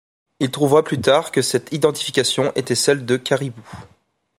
Il 0.39 0.49
trouvera 0.49 0.81
plus 0.83 0.99
tard 0.99 1.31
que 1.31 1.43
cette 1.43 1.71
identification 1.73 2.51
était 2.55 2.73
celle 2.73 3.05
de 3.05 3.17
caribous. 3.17 3.61